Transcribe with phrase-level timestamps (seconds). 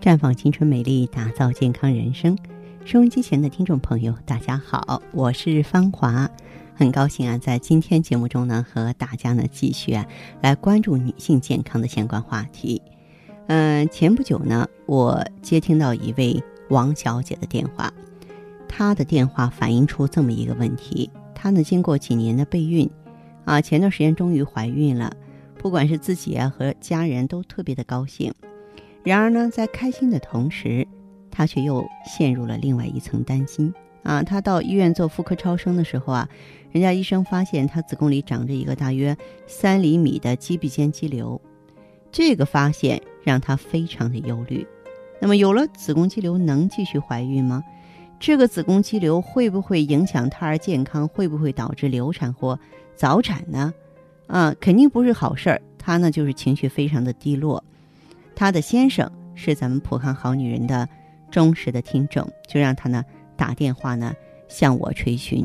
[0.00, 2.38] 绽放青春美丽，打造健康人生。
[2.84, 6.30] 收音机前的听众朋友，大家好，我是芳华，
[6.76, 10.06] 很高兴啊，在今天节目中呢，和大家呢继续啊
[10.40, 12.80] 来关注女性健康的相关话题。
[13.48, 17.92] 嗯，前不久呢，我接听到一位王小姐的电话，
[18.68, 22.88] 她的电话反映出这么一个问题：她呢，经过几年的备孕，
[23.44, 25.12] 啊，前段时间终于怀孕了，
[25.58, 28.32] 不管是自己啊和家人都特别的高兴。
[29.04, 30.86] 然而呢，在开心的同时，
[31.30, 34.22] 她却又陷入了另外一层担心啊！
[34.22, 36.28] 她到医院做妇科超声的时候啊，
[36.72, 39.16] 人家医生发现她子宫里长着一个大约
[39.46, 41.40] 三厘米的肌壁间肌瘤，
[42.10, 44.66] 这个发现让她非常的忧虑。
[45.20, 47.64] 那么，有了子宫肌瘤，能继续怀孕吗？
[48.20, 51.06] 这个子宫肌瘤会不会影响胎儿健康？
[51.08, 52.58] 会不会导致流产或
[52.94, 53.72] 早产呢？
[54.26, 55.62] 啊，肯定不是好事儿。
[55.78, 57.62] 她呢，就是情绪非常的低落。
[58.38, 60.88] 她的先生是咱们普康好女人的
[61.28, 63.04] 忠实的听众，就让他呢
[63.36, 64.14] 打电话呢
[64.46, 65.44] 向我垂询。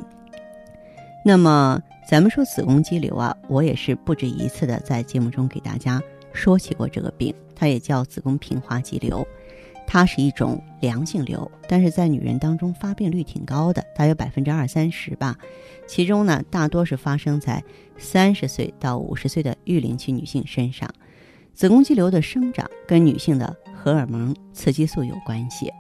[1.26, 6.00] 那么咱们说子宫肌瘤啊，我也是不止一次的在节目中给大家
[6.34, 9.28] 说起过这个病，它也叫子宫平滑肌瘤，
[9.88, 15.36] 它是一种良性瘤，但是在女人当中发病率挺高的，大约百分之二三十吧。
[15.88, 17.64] 其中呢，大多是发生在
[17.98, 20.88] 三十岁到五十岁的育龄期女性身上。
[21.54, 25.72] 子宫肌瘤的生长跟女性的荷尔蒙雌激素有关系。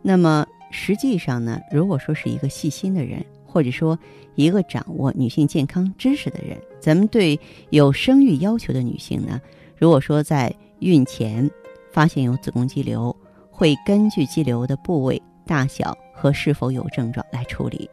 [0.00, 3.98] 那么实际上呢，如果说是一个细心的人，或者说
[4.36, 7.38] 一个掌握女性健康知识的人，咱们对
[7.70, 9.40] 有生育要求的女性呢，
[9.76, 11.50] 如果说在孕前
[11.90, 13.14] 发现有子宫肌瘤，
[13.50, 17.90] 会根据肌瘤的部位、大小和是否有症状来处理。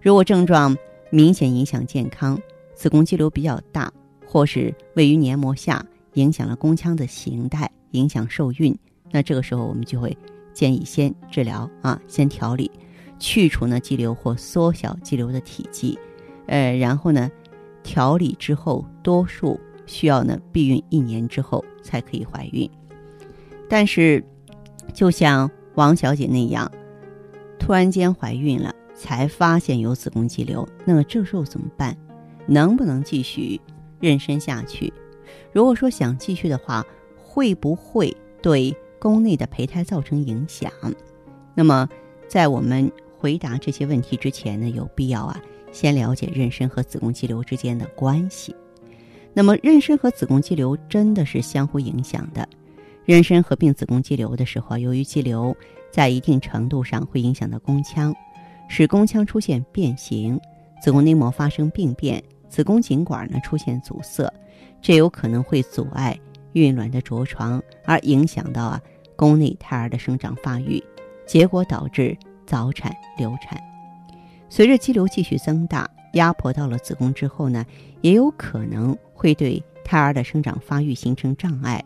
[0.00, 0.76] 如果症状
[1.10, 2.40] 明显影响健康，
[2.74, 3.92] 子宫肌瘤比较大，
[4.26, 5.84] 或是位于黏膜下。
[6.18, 8.76] 影响了宫腔的形态，影响受孕。
[9.12, 10.16] 那这个时候，我们就会
[10.52, 12.70] 建议先治疗啊，先调理，
[13.20, 15.96] 去除呢肌瘤或缩小肌瘤的体积。
[16.46, 17.30] 呃，然后呢，
[17.84, 22.68] 调理之后，多数需要呢避孕一年之后才可以怀孕。
[23.68, 24.22] 但是，
[24.92, 26.70] 就像王小姐那样，
[27.58, 31.96] 突然间怀孕了，才发现有子宫肌瘤，那么这时候怎么办？
[32.46, 33.60] 能不能继续
[34.00, 34.92] 妊娠下去？
[35.52, 36.84] 如果说想继续的话，
[37.16, 40.70] 会不会对宫内的胚胎造成影响？
[41.54, 41.88] 那么，
[42.28, 45.40] 在我们回答这些问题之前呢，有必要啊，
[45.72, 48.54] 先了解妊娠和子宫肌瘤之间的关系。
[49.34, 52.48] 那么，妊娠和子宫肌瘤真的是相互影响的。
[53.06, 55.56] 妊娠合并子宫肌瘤的时候，由于肌瘤
[55.90, 58.14] 在一定程度上会影响到宫腔，
[58.68, 60.38] 使宫腔出现变形，
[60.82, 64.32] 子宫内膜发生病变，子宫颈管呢出现阻塞。
[64.80, 66.18] 这有可能会阻碍
[66.52, 68.80] 孕卵的着床，而影响到啊
[69.16, 70.82] 宫内胎儿的生长发育，
[71.26, 72.16] 结果导致
[72.46, 73.60] 早产、流产。
[74.48, 77.66] 随着肌瘤继续增大，压迫到了子宫之后呢，
[78.00, 81.84] 也有可能会对胎儿的生长发育形成障碍，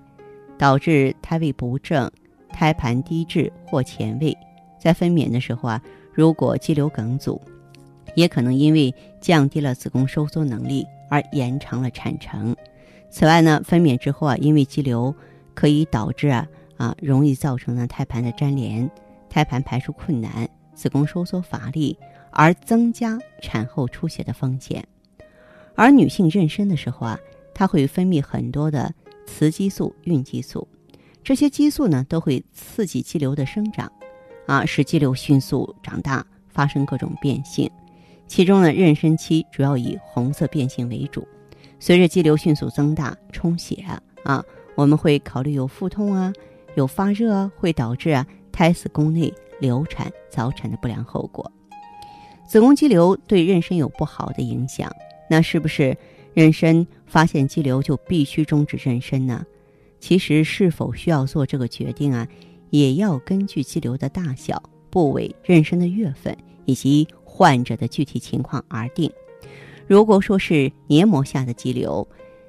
[0.58, 2.10] 导致胎位不正、
[2.50, 4.36] 胎盘低置或前位。
[4.78, 7.40] 在分娩的时候啊，如果肌瘤梗阻，
[8.14, 12.54] 也可能因为降低了子宫收缩能力而延长了产程。
[13.10, 15.14] 此外呢，分娩之后啊，因为肌瘤
[15.54, 18.90] 可以导致啊啊容易造成呢胎盘的粘连，
[19.28, 21.98] 胎盘排出困难，子宫收缩乏力，
[22.30, 24.82] 而增加产后出血的风险。
[25.74, 27.18] 而女性妊娠的时候啊，
[27.54, 28.94] 它会分泌很多的
[29.26, 30.66] 雌激素、孕激素，
[31.22, 33.92] 这些激素呢都会刺激肌瘤的生长，
[34.46, 37.70] 啊使肌瘤迅速长大，发生各种变性。
[38.32, 41.28] 其中呢，妊娠期主要以红色变性为主。
[41.78, 43.84] 随着肌瘤迅速增大、充血
[44.24, 44.42] 啊，
[44.74, 46.32] 我们会考虑有腹痛啊、
[46.74, 51.52] 有发热啊，会导致啊胎死宫内、流产、早产的不良后果。
[52.48, 54.90] 子宫肌瘤对妊娠有不好的影响，
[55.28, 55.94] 那是不是
[56.34, 59.44] 妊娠发现肌瘤就必须终止妊娠呢？
[60.00, 62.26] 其实是否需要做这个决定啊，
[62.70, 69.10] 也要根据肌瘤的大小、部位、妊娠的月份以及患者的具体情况而定。
[69.86, 72.06] 如果说是黏膜下的肌瘤，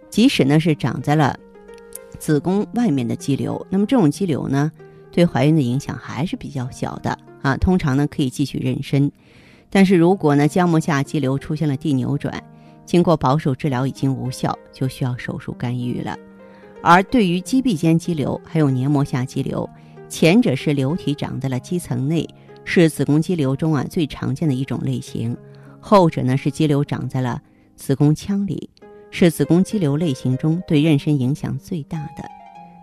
[0.09, 1.39] 即使呢是长在了
[2.19, 4.69] 子宫外面的肌瘤，那么这种肌瘤呢，
[5.09, 7.55] 对怀孕的影响还是比较小的啊。
[7.55, 9.09] 通常呢可以继续妊娠，
[9.69, 12.43] 但是如果呢浆膜下肌瘤出现了蒂扭转，
[12.85, 16.17] 经过保守治疗已经无效，就需要手术干预了。
[16.81, 19.67] 而对于肌壁间肌瘤还有黏膜下肌瘤，
[20.09, 22.27] 前者是瘤体长在了肌层内，
[22.65, 25.35] 是子宫肌瘤中啊最常见的一种类型。
[25.79, 27.41] 后者呢是肌瘤长在了
[27.75, 28.69] 子宫腔里，
[29.11, 32.23] 是子宫肌瘤类型中对妊娠影响最大的。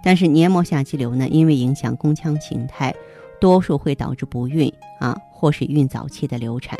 [0.02, 2.94] 但是黏膜下肌瘤呢，因为影响宫腔形态，
[3.40, 6.78] 多数会导致不孕啊，或是孕早期的流产。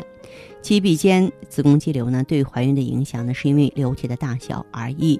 [0.61, 5.19] 肌壁间子宫肌瘤呢，对怀孕的影响呢，是因为瘤体的大小而异。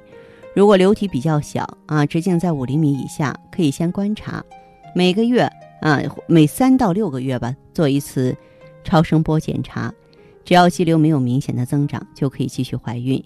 [0.56, 4.44] 如果瘤体比较小啊，直径在五厘米以下，可以先观察，
[4.96, 5.51] 每个月
[5.82, 8.34] 啊，每三到六个月吧，做一次
[8.84, 9.92] 超声波检查。
[10.46, 13.22] 只要肌瘤没有明显的增长，就可以继续怀孕。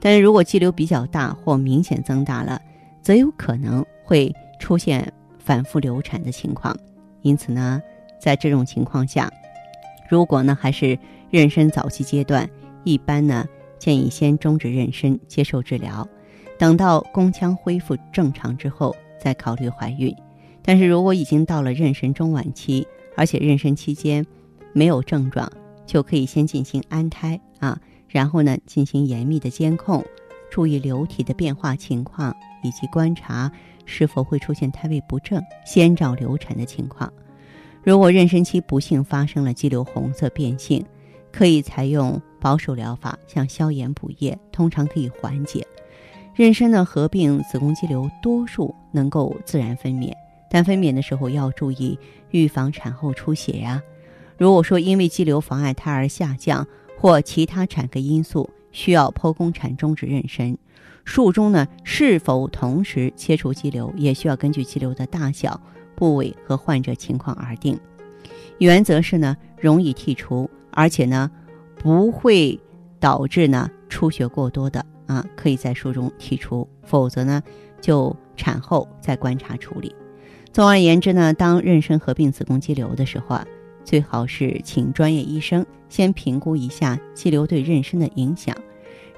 [0.00, 2.60] 但是如果肌瘤比较大或明显增大了，
[3.02, 6.76] 则有可能会出现反复流产的情况。
[7.22, 7.80] 因此呢，
[8.18, 9.30] 在这种情况下，
[10.08, 10.98] 如果呢还是
[11.30, 12.48] 妊娠早期阶段，
[12.84, 13.46] 一般呢
[13.78, 16.06] 建议先终止妊娠，接受治疗，
[16.58, 20.14] 等到宫腔恢复正常之后再考虑怀孕。
[20.68, 22.86] 但是如果已经到了妊娠中晚期，
[23.16, 24.26] 而且妊娠期间
[24.74, 25.50] 没有症状，
[25.86, 30.04] 就可以先进行安胎啊，然后呢进行严密的监控，
[30.50, 33.50] 注意流体的变化情况，以及观察
[33.86, 37.10] 是否会出现胎位不正、先兆流产的情况。
[37.82, 40.84] 如果妊娠期不幸发生了肌瘤红色变性，
[41.32, 45.66] 可以采用保守疗法，像消炎补液，通常可以缓解。
[46.36, 50.12] 妊娠的合并子宫肌瘤多数能够自然分娩，
[50.50, 51.98] 但分娩的时候要注意
[52.30, 53.82] 预防产后出血呀。
[54.36, 56.66] 如果说因为肌瘤妨碍胎儿下降
[56.96, 60.56] 或其他产科因素需要剖宫产终止妊娠，
[61.04, 65.60] 术中呢是否同时切除肌瘤，也需要根据肌瘤的大小。
[65.96, 67.76] 部位和患者情况而定，
[68.58, 71.28] 原则是呢容易剔除，而且呢
[71.74, 72.56] 不会
[73.00, 77.42] 导致呢出血过多的啊，可以在术中剔除，否则呢
[77.80, 79.92] 就产后再观察处理。
[80.58, 83.46] 总而言之呢，当妊娠合并子宫肌瘤的时候啊，
[83.84, 88.56] 最好是请专业医生先评估一下肌瘤对妊娠的影响。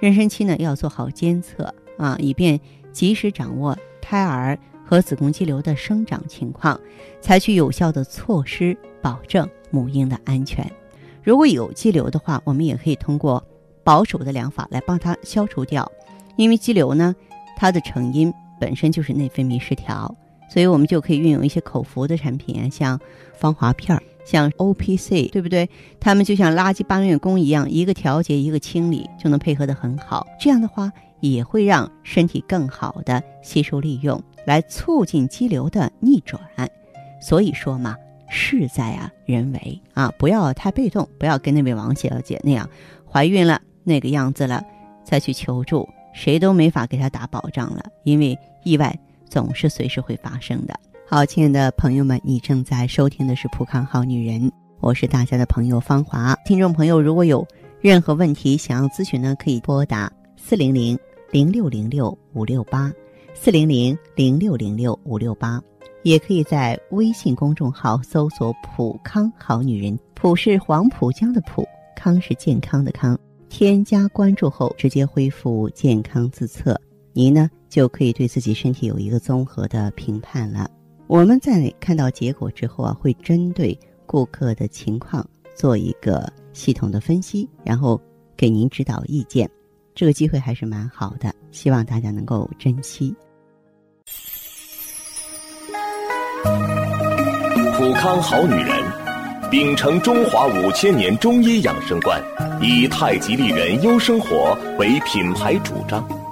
[0.03, 2.61] 妊娠期呢要做好监测啊，以便
[2.93, 4.59] 及时掌握胎儿。
[4.85, 6.79] 和子宫肌瘤的生长情况，
[7.23, 10.71] 采取有效的措施，保证母婴的安全。
[11.23, 13.43] 如果有肌瘤的话，我们也可以通过
[13.83, 15.91] 保守的疗法来帮它消除掉。
[16.37, 17.17] 因为肌瘤呢，
[17.57, 20.15] 它的成因本身就是内分泌失调，
[20.53, 23.01] 所以我们就可以运用一些口服的产品，像
[23.39, 25.71] 芳华片儿，像 O P C，对不对？
[26.01, 30.27] 它们就像垃圾搬运工一样，一个调节，一个清理，就能配合得很好。
[30.41, 34.21] 这样的话，也会让身体更好的吸收利用。
[34.47, 36.41] 来促进肌瘤的逆转，
[37.21, 37.95] 所以说嘛，
[38.29, 42.69] 事在啊人为啊，不要太被动，不要跟那位王小姐那样，
[43.09, 44.65] 怀孕了那个样子了
[45.05, 48.99] 再去求助，谁都没法给她打保障了，因为意外
[49.31, 50.75] 总是随时会发生的。
[51.07, 54.43] 好，亲爱的朋友们，你正在收听的是《浦康好女人》，
[54.81, 56.35] 我是大家的朋友芳华。
[56.45, 57.47] 听众朋友，如果有
[57.81, 60.99] 任何问题想要咨询呢，可以拨打四零零
[61.31, 62.93] 零六零六五六八。
[63.33, 65.63] 四零零零六零六五六八，
[66.03, 71.67] 也可以在微信公众号搜索“普康好女人”，普是黄浦江的浦，
[71.97, 73.19] 康是健康的康。
[73.49, 76.79] 添加关注后，直接恢复健康自测，
[77.13, 80.71] 您呢就可以对自己身体有一个综合的评判了。
[81.07, 88.01] 我们在看到结果之后啊，会针对顾客的情况做一个系统的分析，然后
[88.37, 89.51] 给您指导意见。
[89.93, 93.15] 这个机会还是蛮好的，希望大家能够珍惜。
[97.77, 102.23] 普康好女人，秉承中华五千年中医养生观，
[102.63, 106.07] 以太极丽人优生活为品牌主张，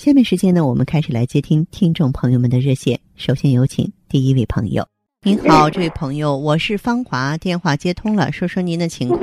[0.00, 2.98] 下面时间呢，我们开始来接听听众朋友们的热线。
[3.16, 4.82] 首先有请第一位朋友。
[5.26, 9.20] 您好，这位朋友，我是芳华，电话接通了，说说您的情况。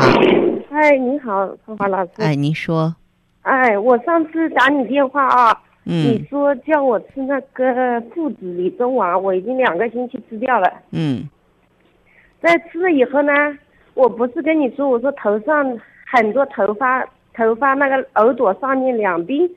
[0.69, 2.11] 哎，您好，芳华老师。
[2.17, 2.95] 哎，您说。
[3.41, 5.63] 哎，我上次打你电话啊。
[5.85, 10.71] 嗯说叫我吃那个附子理中丸，我已经两个星期吃掉了。
[10.91, 11.27] 嗯
[12.39, 13.31] 在吃了以后呢，
[13.95, 17.03] 我不是跟你说，我说头上很多头发，
[17.33, 19.49] 头发那个耳朵上面两边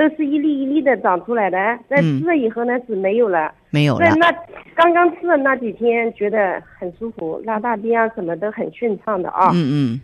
[0.00, 1.58] 都是一粒一粒的长出来的。
[1.90, 3.52] 在嗯吃了以后呢，是没有了。
[3.68, 4.16] 没有了在。
[4.16, 4.32] 那
[4.74, 9.50] 刚刚吃的那几天，觉得很舒服，拉大便啊什么都很顺畅的啊。
[9.52, 10.00] 嗯嗯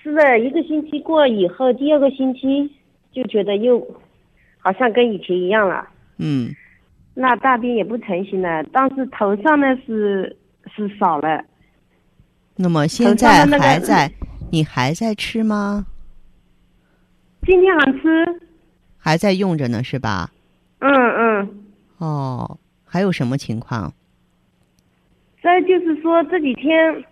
[0.00, 2.70] 吃了一个星期过以后，第二个星期
[3.12, 3.84] 就觉得又
[4.58, 6.54] 好像跟以前一样了，嗯
[7.14, 10.36] 那大便也不成型了，但是头上呢是
[10.74, 11.44] 是少了。
[12.56, 14.10] 那么现在还在，
[14.52, 15.84] 你还在吃吗？
[17.44, 18.40] 今天还吃，
[19.02, 20.30] 还在用着呢，是吧？
[20.78, 21.64] 嗯嗯。
[21.98, 23.92] 哦，还有什么情况？
[25.42, 27.04] 再就是说这几天，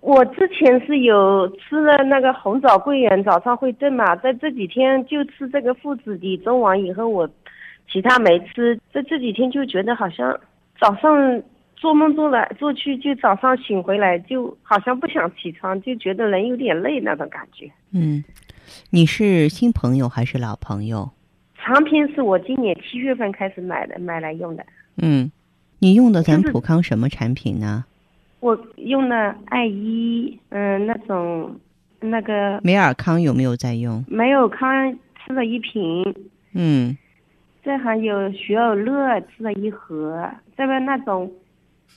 [0.00, 7.28] 我之前是有吃了那个红枣桂圆，早上会炖嘛，在这几天就吃这个附子理中完以后，我
[7.90, 10.40] 其他没吃，在这几天就觉得好像
[10.80, 11.42] 早上
[11.76, 17.70] 做梦做来做去，就早上醒回来就好像不想起床，就觉得人有点累那种感觉。
[17.92, 18.24] 嗯，
[18.90, 21.10] 你是新朋友还是老朋友？
[21.56, 24.66] 长篇是我今年七月份开始买的，买来用的。
[24.96, 25.30] 嗯，
[25.78, 27.84] 你用的咱普康什么产品呢？
[28.40, 31.54] 我用了爱伊，嗯、那种
[32.00, 34.04] 那个美尔康有没有在用？
[34.08, 34.68] 没有康
[35.24, 36.14] 吃了一瓶，
[36.52, 36.96] 嗯
[37.62, 41.30] 这还有雪尔乐吃了一盒，这边那种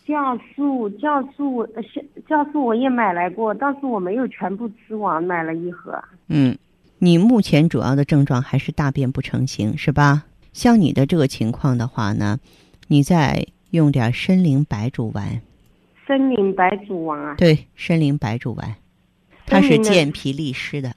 [0.06, 6.04] 酵素酵素呃酵酵素我也买来过，但是我没有全部吃完，买了一盒。
[6.28, 6.58] 嗯，
[7.00, 10.26] 你目前主要的症状还是大便不成形，是吧？
[10.54, 12.40] 像你的这个情况的话呢，
[12.88, 15.42] 你再用点参苓白术丸，
[16.08, 18.76] 参苓白术丸啊，对，参苓白术丸，
[19.46, 20.94] 它是健脾利湿的。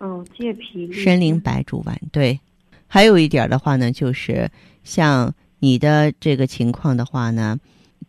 [0.00, 2.38] 嗯，健脾参苓白术丸，对。
[2.86, 4.50] 还有一点的话呢，就是
[4.82, 7.58] 像你的这个情况的话呢，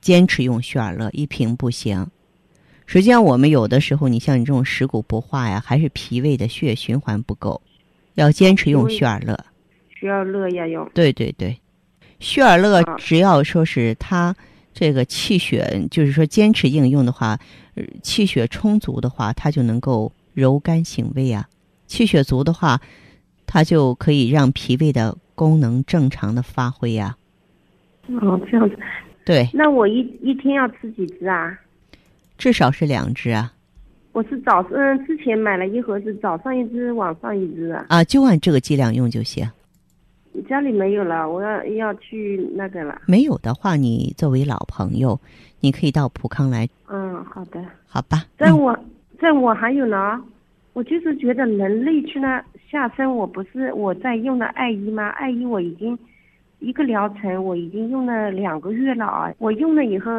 [0.01, 2.07] 坚持用血尔乐一瓶不行。
[2.85, 7.61] 实际上，我们有的时候，你像你这种食谷不化呀，还是脾胃的血液循环不够，
[8.15, 9.37] 要坚持用血尔乐。
[9.89, 10.89] 雪尔乐要用。
[10.93, 11.59] 对对对，
[12.19, 14.35] 血尔乐啊只要说是它
[14.73, 17.37] 这个气血，就是说坚持应用的话，
[17.75, 21.47] 呃气血充足的话，它就能够柔肝醒胃啊。
[21.85, 22.79] 气血足的话，
[23.45, 27.15] 它就可以让脾胃的功能正常的发挥呀、
[28.07, 28.79] 哦，这样子，
[29.29, 31.55] 对，那我一一天要吃几支啊？
[32.35, 33.53] 至少是两支啊
[34.11, 37.85] 我是早嗯之前买了一盒，是早上一支，晚上一支啊。
[37.89, 39.47] 啊，就按这个剂量用就行。
[40.47, 42.99] 家里没有了，我要要去那个了。
[43.05, 45.19] 没有的话，你作为老朋友，
[45.59, 47.63] 你可以到普康来，嗯，好的。
[47.85, 48.25] 好吧？
[48.25, 48.79] 嗯在我，
[49.21, 50.19] 在我还有呢，
[50.73, 55.09] 我就是觉得人类去那下身，我不是我在用的艾依吗？
[55.09, 55.95] 艾依我已经
[56.59, 60.11] 一个疗程我已经用了两个月了啊，我用了以后，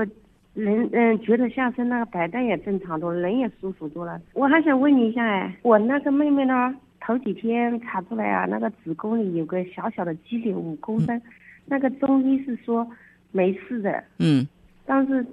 [0.55, 4.21] 人嗯觉得下身那个白带也正常多了，人也舒服多了。
[4.33, 11.21] 我还想问你一下，哎，我那个妹妹呢，头几天查出来啊，那个子宫里有个小小的肌瘤五公分，
[11.67, 12.87] 那个中医是说
[13.33, 14.47] 没事的，嗯。
[14.87, 15.25] 但是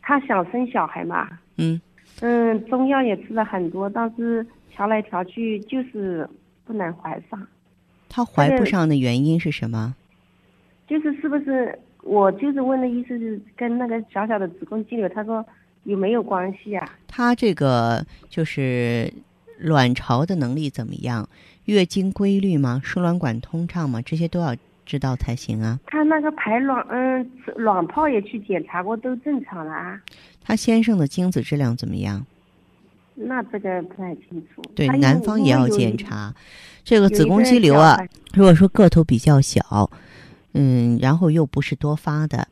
[0.00, 1.28] 她想生小孩嘛，
[1.58, 1.80] 嗯。
[2.20, 6.28] 嗯，中药也吃了很多，但是调来调去就是
[6.64, 7.46] 不能怀上，
[8.08, 9.96] 她怀不上的原因是什么？
[10.92, 11.78] 就是是不是？
[12.02, 15.44] 我就是问的意思是跟那个小小的子宫肌瘤，他说
[15.84, 16.86] 有没有关系啊？
[17.06, 19.12] 他这个就是
[19.58, 21.28] 卵巢的能力怎么样？
[21.66, 22.80] 月经规律吗？
[22.82, 24.02] 输卵管通畅吗？
[24.02, 25.78] 这些都要知道才行啊。
[25.86, 30.00] 他那个排卵，嗯，卵泡也去检查过，都正常了啊。
[30.42, 32.26] 他先生的精子质量怎么样？
[33.14, 34.60] 那这个不太清楚。
[34.74, 36.34] 对，男方也要检查。
[36.82, 37.96] 这个子宫肌瘤啊，
[38.34, 39.88] 如果说个头比较小，
[40.52, 42.48] 嗯，然后又不是多发的，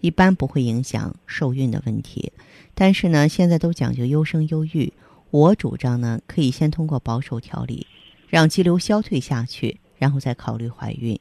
[0.00, 2.32] 一般不会影响受孕的问题。
[2.74, 4.92] 但是呢，现在都讲究优生优育，
[5.30, 7.86] 我主张呢，可以先通过保守调理，
[8.28, 11.18] 让肌瘤消退下去，然后再考虑怀孕。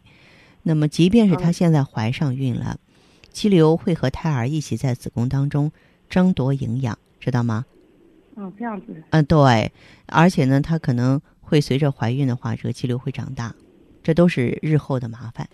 [0.64, 2.80] 那么，即便是她嗯现在怀上孕了，
[3.32, 5.72] 肌瘤会和胎儿一起在子宫当中
[6.10, 7.66] 争夺营养，知道吗？
[8.36, 9.04] 嗯，这样子。
[9.10, 9.72] 嗯，对，
[10.06, 13.54] 而且呢，她可能会随着怀孕的话，这个肌瘤会长大，
[14.04, 15.50] 这都是日后的麻烦。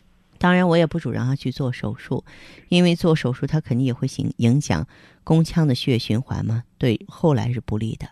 [0.45, 2.23] 当然，我也不主张他去做手术，
[2.69, 4.85] 因为做手术他肯定也会影影响
[5.23, 8.05] 宫腔的血液循环嘛，对后来是不利的。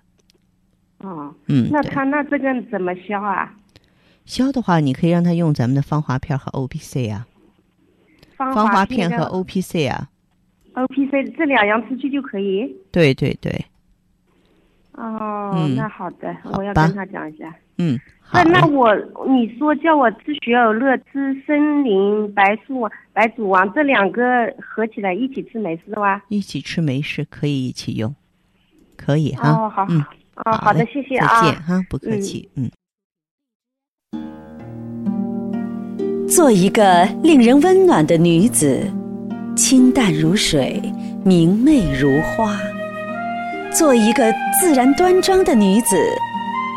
[1.07, 3.53] 哦，嗯，那他那这个怎么消啊？
[4.25, 7.27] 消的话，你可以让他用咱们的芳华片和 O P C 啊，
[8.35, 10.09] 芳芳华片片和 O P C 啊
[10.73, 12.75] ，O P C 这两样出去就可以。
[12.91, 13.63] 对对对，
[14.93, 17.55] 哦，嗯那好的，好我要跟他讲一下。
[17.77, 18.95] 嗯，好那那我
[19.27, 24.21] 你说叫我吃雪尔乐、吃森林白术白术王这两个
[24.59, 26.23] 合起来一起吃没事吧？
[26.29, 28.15] 一起吃没事，可以一起用，
[28.95, 29.49] 可以哈。
[29.49, 30.03] 哦，好，嗯，
[30.45, 31.41] 哦，好的，谢谢啊再啊。
[31.43, 32.69] 见哈，不客气，嗯。
[36.27, 38.91] 做一个令人温暖的女子，
[39.55, 40.81] 清淡如水，
[41.23, 42.57] 明媚如花；
[43.71, 45.95] 做一个自然端庄的女子，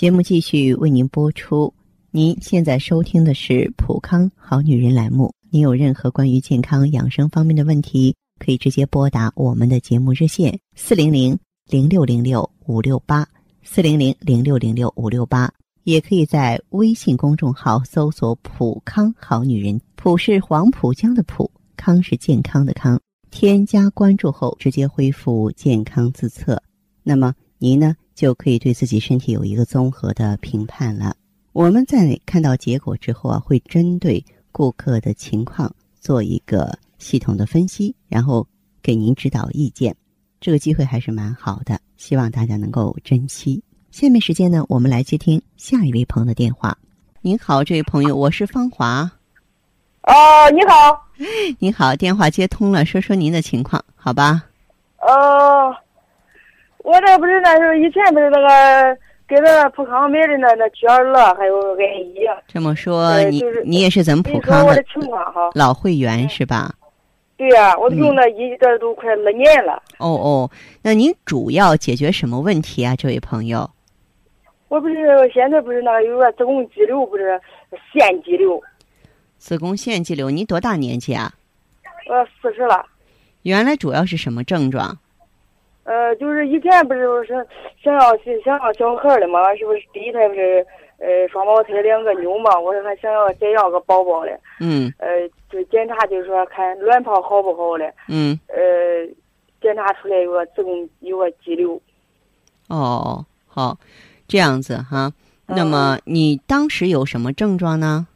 [0.00, 1.74] 节目继续为您播出。
[2.10, 5.30] 您现在收听的是《普康好女人》栏目。
[5.50, 13.28] 您有任何关于健康养生方面的问题，可以直接拨打我们的节目热线四零零零六零六五六八
[13.62, 15.52] 四零零零六零六五六八，
[15.84, 22.98] 也可以在微信公众号搜索“普康好女人”，普是黄浦江的浦，康是健康的康。
[23.30, 26.62] 添加关注后，直接恢复健康自测。
[27.02, 31.16] 那么您呢，就可以对自己身体有一个综合的评判了。
[31.54, 34.22] 我们在看到结果之后啊，会针对
[34.52, 38.46] 顾客的情况做一个系统的分析，然后
[38.82, 39.96] 给您指导意见。
[40.38, 43.62] 这个机会还是蛮好的，希望大家能够珍惜。
[43.90, 46.76] 下面时间呢，我们来接听下一位朋友的电话。
[47.22, 49.10] 您好，这位朋友，我是芳华。
[50.02, 50.12] 哦，
[50.52, 51.06] 你好，
[51.58, 54.44] 你好，电话接通了，说说您的情况，好吧？
[54.98, 55.74] 呃，
[56.82, 64.82] 我这不是那时候以前不是那个给那普康买的那那雪尔乐还有艾依，这么说，你呃就是你也是咱们普康的。
[65.54, 66.74] 老会员是吧？
[67.36, 69.82] 对呀、我嗯用了一这都快二年了。
[69.98, 70.50] 哦哦，
[70.82, 73.70] 那您主要解决什么问题啊，这位朋友？
[74.68, 74.94] 我不是
[75.32, 77.40] 现在不是那个有个子宫肌瘤，不是
[77.92, 78.62] 腺肌瘤，
[79.38, 81.32] 子宫腺肌瘤，你多大年纪啊？
[82.08, 82.84] 我四十了。
[83.42, 84.98] 原来主要是什么症状？
[85.90, 87.44] 呃，就是以前不是是
[87.82, 90.64] 想要想要小孩的嘛，是不是第一胎不是
[90.98, 92.56] 呃双胞胎两个妞嘛？
[92.60, 97.92] 我说还想要再要个宝宝嘞，嗯呃，就检查就是说看卵泡好不好嘞。
[98.08, 98.56] 嗯，呃，
[99.60, 101.80] 检查出来有个子宫有个肌瘤。
[102.68, 103.76] 哦，好，
[104.28, 105.10] 这样子哈。
[105.46, 108.06] 那么你当时有什么症状呢？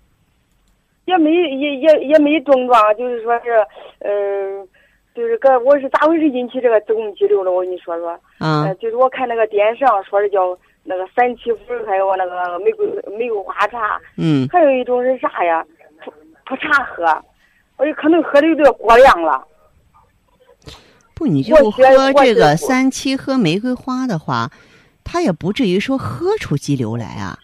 [1.06, 3.50] 也没也也也没症状，就是说是，
[3.98, 4.64] 呃，
[5.14, 7.52] 就是个我是咋回事引起这个子宫肌瘤了？
[7.52, 15.64] 我跟你说说，啊呃，就是我看那个电视上说的叫那个三七粉，还有那个玫瑰玫瑰花茶，嗯还有一种是啥呀？
[16.04, 16.12] 普
[16.44, 17.04] 普茶喝，
[17.76, 19.42] 我就可能喝的有点过量了。
[21.14, 21.84] 不，你就喝
[22.16, 24.50] 这个三七喝玫瑰花的话，
[25.04, 27.38] 它也不至于说喝出肌瘤来啊。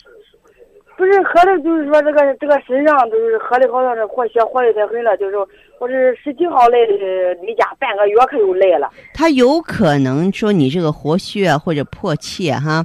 [0.97, 5.17] 不是喝的，就是说这个这个身上就是喝的，好像是活血活的太狠了。
[5.17, 5.37] 就是
[5.81, 8.91] 我是十几号来的例假，半个月可又来了。
[9.15, 12.85] 他有可能说你这个活血啊或者破气哈，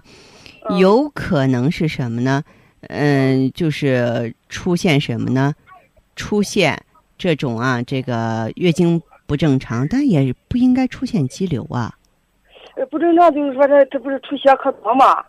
[0.70, 2.42] 嗯有可能是什么呢？
[2.88, 5.54] 嗯，就是出现什么呢？
[6.16, 6.82] 出现
[7.18, 11.94] 这种啊，这个月经不正常，但也不应该出现肌瘤啊。
[12.78, 15.22] 呃，不正常，就是说这这不是出血可多嘛？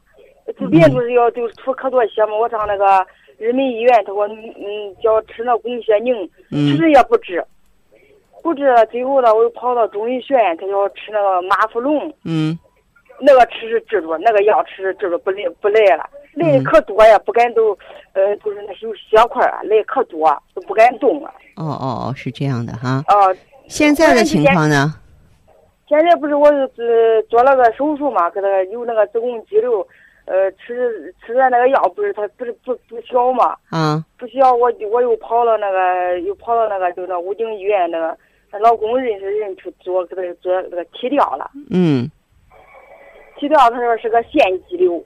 [0.56, 2.36] 就别就是要就是出可多血嘛。
[2.38, 3.04] 我上那个
[3.38, 6.14] 人民医院，他给我嗯叫吃那宫血宁，
[6.76, 7.44] 吃也不治，
[8.46, 8.84] 不知道。
[8.86, 12.56] 最后呢，我又跑到中医学院，他要吃那个马福龙，嗯
[13.18, 17.76] 那个吃是治住，那个药吃是治住，不来不来了，来可多呀，不敢都，
[18.12, 21.28] 呃，就是那有血块啊，来可多，都不敢动了。
[21.56, 23.02] 哦哦哦，是这样的哈。
[23.08, 23.34] 哦、
[23.66, 24.94] 现在的情况呢？
[25.88, 26.84] 现在不是我就做
[27.28, 29.86] 做了个手术嘛，给他有那个子宫肌瘤，
[30.26, 38.18] 呃，吃吃的那个药不是他不是不不小嘛，啊不小，我就我又跑了那个又跑到那个就那武警医院那个，
[38.50, 42.10] 她老公认识人去做给他做那个提掉了，嗯，
[43.38, 45.04] 提掉他说是个腺肌瘤，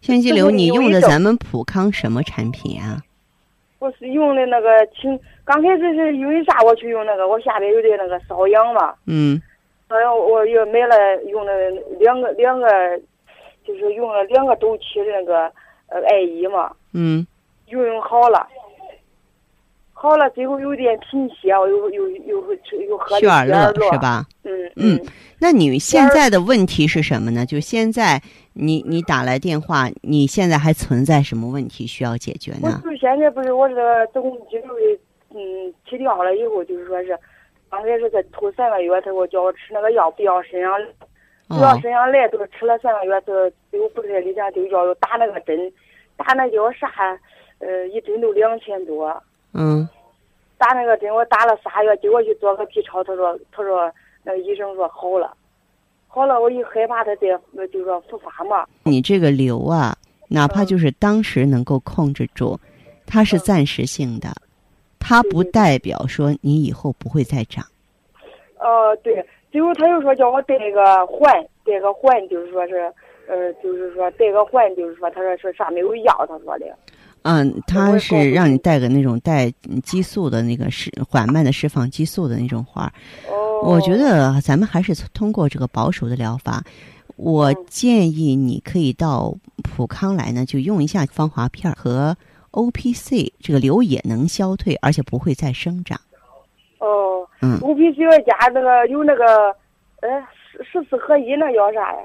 [0.00, 3.02] 腺肌瘤你用的咱们普康什么产品啊？
[3.78, 9.42] 我是用的那个清，刚开始是因为啥我去用那个，我下边有点那个瘙痒嘛，嗯
[9.88, 11.52] 瘙痒我也买了用了
[11.98, 12.66] 两个两个，
[13.66, 15.52] 就是用了两个周期的那个
[15.88, 16.72] 呃艾依嘛。
[16.94, 17.26] 嗯
[17.68, 18.46] 用用好了，
[20.02, 22.42] 好了，最后有点贫血，我又又又
[22.88, 23.98] 又喝血尔乐乐是？
[24.00, 24.24] 吧？
[24.42, 25.00] 嗯嗯，
[25.38, 27.46] 那你现在的问题是什么呢？
[27.46, 28.20] 就现在
[28.52, 32.80] 你你打来电话，你现在还存在什么问题需要解决我呢？
[32.82, 34.98] 就是现在不是我这个子宫肌瘤的，
[35.36, 37.16] 嗯，切掉了以后，就是说是
[37.70, 40.72] 刚开始在头三个月，他给我叫我吃那个药不要身上
[41.46, 43.32] 不要哦，身上来，都是吃了三个月，都
[43.70, 45.72] 最后不太理想，就叫我打那个针，
[46.16, 46.88] 打那叫啥？
[47.60, 49.22] 呃，一针都两千多。
[49.54, 49.88] 嗯。
[50.58, 55.36] 打那个针，我打了仨月，结果去做个 B 超，他说他说那个医生说好了，
[56.06, 59.96] 好了，我一害怕他再呃就说复发嘛，你这个瘤啊，
[60.28, 62.56] 哪怕嗯就是当时能够控制住，
[63.04, 64.28] 它是嗯暂时性的，
[65.00, 67.64] 它不代表说你以后不会再长。
[68.60, 72.76] 呃对，最后他又说叫我戴个环，戴个环就是说是，
[73.26, 76.66] 呃就是说戴个环就是说他说是啥没有药，他说的，
[77.22, 79.50] 嗯，它是让你带个那种带
[79.82, 82.92] 激素的那个释缓慢的释放激素的那种花儿。
[83.30, 86.62] 哦，我觉得咱们还是通过这个保守的疗法。
[87.16, 89.32] 我嗯建议你可以到
[89.62, 92.16] 普康来呢，就用一下芳华片儿和
[92.50, 96.00] O P C，这个瘤也能消退，而且不会再生长。
[96.78, 99.24] 哦，嗯，，O P C 要加那个有那个，
[100.00, 100.08] 呃
[100.50, 102.02] 十十四合一那叫啥呀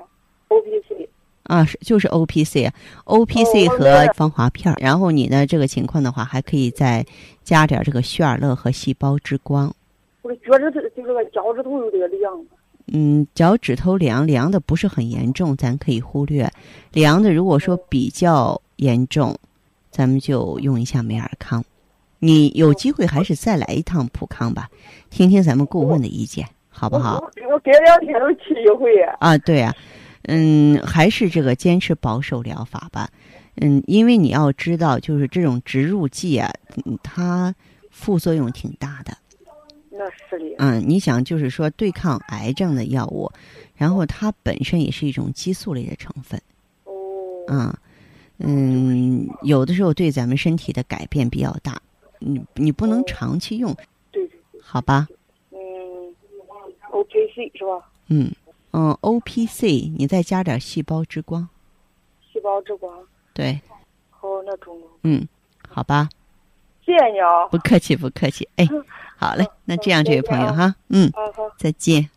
[0.49, 1.09] ？O P C，
[1.47, 4.77] 啊，是就是 O P C，O P C 和芳华片儿。
[4.79, 7.05] 然后你呢，这个情况的话，还可以再
[7.43, 9.73] 加点儿这个血尔乐和细胞之光。
[10.21, 12.45] 我的脚趾头就这个脚趾头有点凉。
[12.93, 16.49] 嗯，脚趾头凉凉的不是很严重，咱可以忽略。
[16.93, 19.35] 凉的如果说比较严重，
[19.91, 21.63] 咱们就用一下美尔康。
[22.19, 24.69] 你有机会还是再来一趟普康吧，
[25.09, 27.19] 听听咱们顾问的意见，好不好？
[27.19, 28.89] 我我隔两天都去一回。
[29.19, 29.73] 啊，对啊，
[30.27, 33.09] 嗯，还是这个坚持保守疗法吧。
[33.55, 36.53] 嗯，因为你要知道，就是这种植入剂啊，
[36.85, 37.55] 嗯它
[37.89, 39.17] 副作用挺大的。
[39.89, 40.55] 那是的。
[40.59, 43.31] 嗯，你想就是说对抗癌症的药物，
[43.75, 46.39] 然后它本身也是一种激素类的成分，
[46.83, 46.93] 哦。
[47.47, 47.73] 嗯
[48.39, 51.81] 嗯，有的时候对咱们身体的改变比较大，
[52.19, 53.73] 你你不能长期用，
[54.11, 54.61] 对对对。
[54.61, 55.07] 好吧？
[55.51, 55.57] 嗯
[56.91, 57.89] ，O P C 是吧？
[58.09, 58.31] 嗯
[58.77, 61.49] 嗯，O P C 你再加点细胞之光，
[62.31, 62.95] 细胞之光。
[63.33, 63.59] 对，
[64.11, 64.87] 好，那中了。
[65.01, 65.27] 嗯，
[65.67, 66.07] 好吧，
[66.85, 67.47] 谢谢你哦。
[67.49, 68.67] 不客气不客气，哎，
[69.17, 71.09] 好嘞，那这样这位朋友哈，嗯。
[71.11, 71.51] 好好。
[71.57, 72.07] 再见。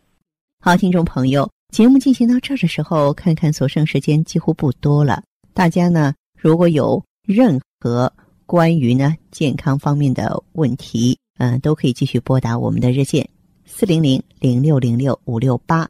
[0.59, 5.23] 好，听众朋友，节目进行到这儿的时候，看看所剩时间几乎不多了。
[5.55, 8.13] 大家呢，如果有任何
[8.45, 13.27] 关于呢健康方面的问题，嗯、都可以继续拨打我们的热线
[13.65, 15.89] 四零零零六零六五六八